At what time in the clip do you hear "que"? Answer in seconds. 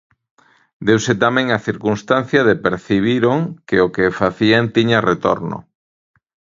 3.67-3.77, 3.95-4.15